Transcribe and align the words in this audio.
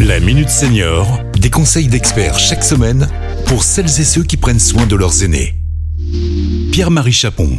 La 0.00 0.20
Minute 0.20 0.50
Senior, 0.50 1.20
des 1.38 1.48
conseils 1.48 1.88
d'experts 1.88 2.38
chaque 2.38 2.62
semaine 2.62 3.08
pour 3.46 3.62
celles 3.62 3.86
et 3.86 4.04
ceux 4.04 4.22
qui 4.22 4.36
prennent 4.36 4.60
soin 4.60 4.86
de 4.86 4.94
leurs 4.94 5.22
aînés. 5.22 5.54
Pierre-Marie 6.70 7.12
Chapon. 7.12 7.58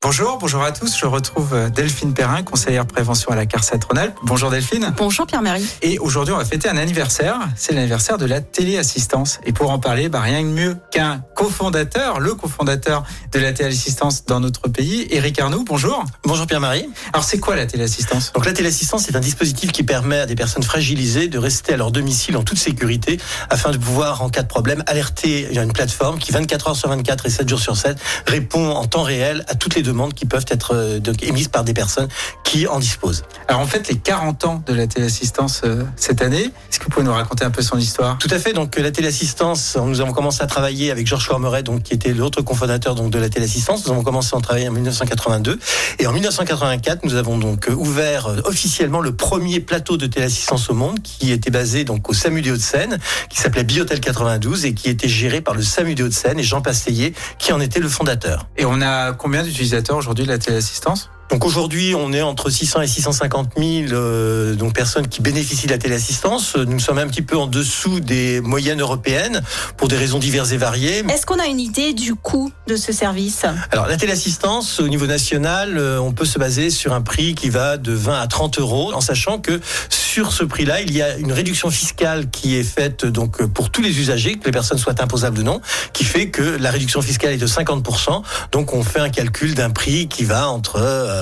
Bonjour, 0.00 0.38
bonjour 0.38 0.62
à 0.62 0.72
tous. 0.72 0.98
Je 0.98 1.06
retrouve 1.06 1.54
euh, 1.54 1.70
Delphine 1.70 2.12
Perrin, 2.12 2.42
conseillère 2.42 2.86
prévention 2.86 3.30
à 3.30 3.36
la 3.36 3.46
CARSAT 3.46 3.78
Rhône-Alpes. 3.88 4.18
Bonjour 4.24 4.50
Delphine. 4.50 4.92
Bonjour 4.96 5.26
Pierre-Marie. 5.26 5.64
Et 5.80 6.00
aujourd'hui, 6.00 6.34
on 6.34 6.38
va 6.38 6.44
fêter 6.44 6.68
un 6.68 6.76
anniversaire. 6.76 7.38
C'est 7.54 7.72
l'anniversaire 7.72 8.18
de 8.18 8.26
la 8.26 8.40
téléassistance. 8.40 9.38
Et 9.44 9.52
pour 9.52 9.70
en 9.70 9.78
parler, 9.78 10.08
bah, 10.08 10.20
rien 10.20 10.42
de 10.42 10.48
mieux 10.48 10.76
qu'un 10.90 11.24
cofondateur, 11.42 12.20
le 12.20 12.36
cofondateur 12.36 13.02
de 13.32 13.40
la 13.40 13.52
téléassistance 13.52 14.26
dans 14.26 14.38
notre 14.38 14.68
pays, 14.68 15.08
Eric 15.10 15.40
Arnoux. 15.40 15.64
Bonjour. 15.66 16.04
Bonjour 16.22 16.46
Pierre-Marie. 16.46 16.88
Alors, 17.12 17.24
c'est 17.24 17.40
quoi 17.40 17.56
la 17.56 17.66
téléassistance? 17.66 18.32
Donc 18.32 18.46
la 18.46 18.52
téléassistance, 18.52 19.06
c'est 19.06 19.16
un 19.16 19.20
dispositif 19.20 19.72
qui 19.72 19.82
permet 19.82 20.20
à 20.20 20.26
des 20.26 20.36
personnes 20.36 20.62
fragilisées 20.62 21.26
de 21.26 21.38
rester 21.38 21.72
à 21.72 21.76
leur 21.76 21.90
domicile 21.90 22.36
en 22.36 22.44
toute 22.44 22.58
sécurité 22.58 23.18
afin 23.50 23.72
de 23.72 23.76
pouvoir, 23.76 24.22
en 24.22 24.30
cas 24.30 24.42
de 24.42 24.46
problème, 24.46 24.84
alerter. 24.86 25.48
Il 25.50 25.56
y 25.56 25.58
a 25.58 25.64
une 25.64 25.72
plateforme 25.72 26.20
qui, 26.20 26.30
24 26.30 26.68
heures 26.68 26.76
sur 26.76 26.90
24 26.90 27.26
et 27.26 27.30
7 27.30 27.48
jours 27.48 27.58
sur 27.58 27.76
7, 27.76 27.98
répond 28.28 28.70
en 28.70 28.84
temps 28.86 29.02
réel 29.02 29.44
à 29.48 29.56
toutes 29.56 29.74
les 29.74 29.82
demandes 29.82 30.14
qui 30.14 30.26
peuvent 30.26 30.46
être 30.46 30.76
euh, 30.76 31.00
donc, 31.00 31.24
émises 31.24 31.48
par 31.48 31.64
des 31.64 31.74
personnes 31.74 32.08
qui 32.44 32.68
en 32.68 32.78
disposent. 32.78 33.24
Alors, 33.48 33.62
en 33.62 33.66
fait, 33.66 33.88
les 33.88 33.96
40 33.96 34.44
ans 34.44 34.62
de 34.64 34.74
la 34.74 34.86
téléassistance 34.86 35.62
euh, 35.64 35.82
cette 35.96 36.22
année, 36.22 36.52
est-ce 36.70 36.78
que 36.78 36.84
vous 36.84 36.90
pouvez 36.90 37.04
nous 37.04 37.12
raconter 37.12 37.44
un 37.44 37.50
peu 37.50 37.62
son 37.62 37.78
histoire? 37.78 38.16
Tout 38.18 38.30
à 38.30 38.38
fait. 38.38 38.52
Donc 38.52 38.78
la 38.78 38.92
téléassistance, 38.92 39.76
nous 39.76 40.00
avons 40.00 40.12
commencé 40.12 40.40
à 40.40 40.46
travailler 40.46 40.92
avec 40.92 41.04
Georges 41.04 41.31
Donc 41.32 41.84
qui 41.84 41.94
était 41.94 42.12
l'autre 42.12 42.42
cofondateur 42.42 42.94
donc 42.94 43.10
de 43.10 43.18
la 43.18 43.30
téléassistance. 43.30 43.86
Nous 43.86 43.92
avons 43.92 44.02
commencé 44.02 44.34
à 44.34 44.36
en 44.36 44.42
travailler 44.42 44.68
en 44.68 44.72
1982 44.72 45.58
et 45.98 46.06
en 46.06 46.12
1984, 46.12 47.04
nous 47.04 47.14
avons 47.14 47.38
donc 47.38 47.68
ouvert 47.74 48.26
euh, 48.26 48.40
officiellement 48.44 49.00
le 49.00 49.12
premier 49.12 49.60
plateau 49.60 49.96
de 49.96 50.06
téléassistance 50.06 50.68
au 50.68 50.74
monde 50.74 51.00
qui 51.02 51.32
était 51.32 51.50
basé 51.50 51.84
donc 51.84 52.10
au 52.10 52.12
SAMU 52.12 52.42
des 52.42 52.50
Hauts-de-Seine, 52.50 52.98
qui 53.30 53.38
s'appelait 53.38 53.64
Biotel 53.64 54.00
92 54.00 54.66
et 54.66 54.74
qui 54.74 54.90
était 54.90 55.08
géré 55.08 55.40
par 55.40 55.54
le 55.54 55.62
SAMU 55.62 55.94
des 55.94 56.02
Hauts-de-Seine 56.02 56.38
et 56.38 56.42
Jean 56.44 56.60
Passeyer 56.60 57.14
qui 57.38 57.52
en 57.52 57.60
était 57.60 57.80
le 57.80 57.88
fondateur. 57.88 58.46
Et 58.58 58.66
on 58.66 58.82
a 58.82 59.12
combien 59.12 59.42
d'utilisateurs 59.42 59.96
aujourd'hui 59.96 60.26
de 60.26 60.30
la 60.30 60.38
téléassistance? 60.38 61.08
Donc 61.32 61.46
aujourd'hui, 61.46 61.94
on 61.94 62.12
est 62.12 62.20
entre 62.20 62.50
600 62.50 62.82
et 62.82 62.86
650 62.86 63.52
000 63.56 63.92
euh, 63.92 64.54
donc 64.54 64.74
personnes 64.74 65.08
qui 65.08 65.22
bénéficient 65.22 65.66
de 65.66 65.72
la 65.72 65.78
téléassistance. 65.78 66.56
Nous 66.56 66.78
sommes 66.78 66.98
un 66.98 67.06
petit 67.06 67.22
peu 67.22 67.38
en 67.38 67.46
dessous 67.46 68.00
des 68.00 68.42
moyennes 68.42 68.82
européennes 68.82 69.40
pour 69.78 69.88
des 69.88 69.96
raisons 69.96 70.18
diverses 70.18 70.52
et 70.52 70.58
variées. 70.58 71.02
Est-ce 71.08 71.24
qu'on 71.24 71.38
a 71.38 71.46
une 71.46 71.58
idée 71.58 71.94
du 71.94 72.14
coût 72.14 72.52
de 72.66 72.76
ce 72.76 72.92
service? 72.92 73.46
Alors 73.70 73.86
la 73.86 73.96
téléassistance 73.96 74.78
au 74.78 74.88
niveau 74.88 75.06
national, 75.06 75.78
euh, 75.78 75.98
on 75.98 76.12
peut 76.12 76.26
se 76.26 76.38
baser 76.38 76.68
sur 76.68 76.92
un 76.92 77.00
prix 77.00 77.34
qui 77.34 77.48
va 77.48 77.78
de 77.78 77.92
20 77.92 78.20
à 78.20 78.26
30 78.26 78.58
euros, 78.58 78.92
en 78.92 79.00
sachant 79.00 79.38
que 79.38 79.58
sur 79.88 80.32
ce 80.34 80.44
prix-là, 80.44 80.82
il 80.82 80.92
y 80.92 81.00
a 81.00 81.16
une 81.16 81.32
réduction 81.32 81.70
fiscale 81.70 82.28
qui 82.28 82.56
est 82.56 82.62
faite 82.62 83.06
donc 83.06 83.42
pour 83.46 83.70
tous 83.70 83.80
les 83.80 83.98
usagers, 83.98 84.34
que 84.34 84.44
les 84.44 84.52
personnes 84.52 84.76
soient 84.76 85.00
imposables 85.00 85.38
ou 85.38 85.44
non, 85.44 85.62
qui 85.94 86.04
fait 86.04 86.28
que 86.28 86.42
la 86.42 86.70
réduction 86.70 87.00
fiscale 87.00 87.32
est 87.32 87.38
de 87.38 87.46
50%. 87.46 88.22
Donc 88.52 88.74
on 88.74 88.82
fait 88.82 89.00
un 89.00 89.08
calcul 89.08 89.54
d'un 89.54 89.70
prix 89.70 90.08
qui 90.08 90.24
va 90.24 90.50
entre 90.50 90.76
euh, 90.76 91.21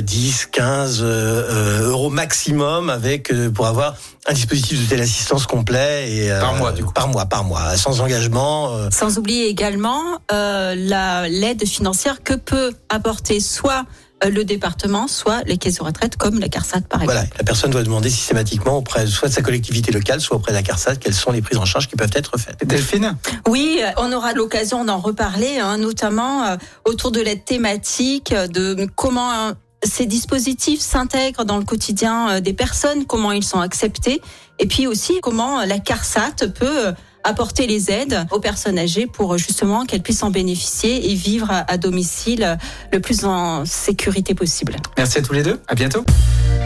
10, 0.00 0.46
15 0.52 1.00
euh, 1.02 1.88
euros 1.90 2.10
maximum 2.10 2.90
avec 2.90 3.30
euh, 3.32 3.50
pour 3.50 3.66
avoir 3.66 3.94
un 4.28 4.32
dispositif 4.32 4.82
de 4.82 4.88
téléassistance 4.88 5.46
complet 5.46 6.10
et 6.12 6.32
euh, 6.32 6.40
Par 6.40 6.54
mois, 6.54 6.72
du 6.72 6.84
coup. 6.84 6.92
par 6.92 7.08
mois, 7.08 7.26
par 7.26 7.44
mois, 7.44 7.76
sans 7.76 8.00
engagement. 8.00 8.74
euh, 8.74 8.88
Sans 8.92 9.18
oublier 9.18 9.46
également 9.48 10.02
euh, 10.32 10.74
la 10.76 11.28
l'aide 11.28 11.66
financière 11.66 12.22
que 12.24 12.34
peut 12.34 12.72
apporter 12.88 13.40
soit 13.40 13.84
euh, 13.84 14.05
le 14.24 14.44
département, 14.44 15.08
soit 15.08 15.42
les 15.44 15.58
caisses 15.58 15.76
de 15.76 15.82
retraite 15.82 16.16
comme 16.16 16.38
la 16.40 16.48
CARSAT 16.48 16.82
par 16.82 17.02
exemple. 17.02 17.18
Voilà, 17.18 17.28
la 17.36 17.44
personne 17.44 17.70
doit 17.70 17.82
demander 17.82 18.08
systématiquement 18.08 18.78
auprès 18.78 19.06
soit 19.06 19.28
de 19.28 19.34
sa 19.34 19.42
collectivité 19.42 19.92
locale, 19.92 20.20
soit 20.20 20.36
auprès 20.36 20.52
de 20.52 20.56
la 20.56 20.62
CARSAT, 20.62 20.96
quelles 20.96 21.14
sont 21.14 21.32
les 21.32 21.42
prises 21.42 21.58
en 21.58 21.64
charge 21.64 21.88
qui 21.88 21.96
peuvent 21.96 22.10
être 22.14 22.38
faites. 22.38 22.64
Delphine 22.66 23.16
Oui, 23.46 23.80
euh, 23.82 23.90
on 23.98 24.12
aura 24.12 24.32
l'occasion 24.32 24.84
d'en 24.84 24.98
reparler, 24.98 25.58
hein, 25.58 25.76
notamment 25.78 26.44
euh, 26.44 26.56
autour 26.84 27.10
de 27.10 27.20
l'aide 27.20 27.44
thématique, 27.44 28.32
euh, 28.32 28.46
de 28.46 28.88
comment 28.94 29.32
euh, 29.32 29.52
ces 29.84 30.06
dispositifs 30.06 30.80
s'intègrent 30.80 31.44
dans 31.44 31.58
le 31.58 31.64
quotidien 31.64 32.30
euh, 32.30 32.40
des 32.40 32.52
personnes, 32.52 33.04
comment 33.04 33.32
ils 33.32 33.44
sont 33.44 33.60
acceptés, 33.60 34.22
et 34.58 34.66
puis 34.66 34.86
aussi 34.86 35.20
comment 35.22 35.60
euh, 35.60 35.66
la 35.66 35.78
CARSAT 35.78 36.48
peut 36.54 36.86
euh, 36.86 36.92
apporter 37.26 37.66
les 37.66 37.90
aides 37.90 38.26
aux 38.30 38.40
personnes 38.40 38.78
âgées 38.78 39.06
pour 39.06 39.34
euh, 39.34 39.38
justement 39.38 39.84
qu'elles 39.84 40.02
puissent 40.02 40.22
en 40.22 40.30
bénéficier 40.30 41.10
et 41.10 41.14
vivre 41.14 41.50
à 41.50 41.76
domicile 41.76 42.42
euh, 42.42 42.56
le 42.92 43.00
plus 43.00 43.24
en 43.24 43.64
sécurité 43.64 44.34
possible. 44.34 44.76
Merci 44.96 45.18
à 45.18 45.22
tous 45.22 45.32
les 45.32 45.42
deux. 45.42 45.60
À 45.68 45.74
bientôt. 45.74 46.04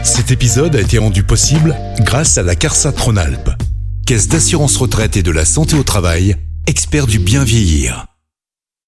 Cet 0.03 0.31
épisode 0.31 0.75
a 0.75 0.81
été 0.81 0.97
rendu 0.97 1.23
possible 1.23 1.75
grâce 1.99 2.37
à 2.37 2.43
la 2.43 2.55
CARSAT 2.55 2.93
Rhône-Alpes, 2.97 3.51
Caisse 4.05 4.27
d'assurance 4.27 4.77
retraite 4.77 5.17
et 5.17 5.23
de 5.23 5.31
la 5.31 5.45
santé 5.45 5.75
au 5.75 5.83
travail, 5.83 6.35
expert 6.67 7.07
du 7.07 7.19
bien 7.19 7.43
vieillir. 7.43 8.10